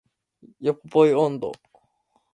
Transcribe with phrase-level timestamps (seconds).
[0.61, 1.51] ヨポポイ音頭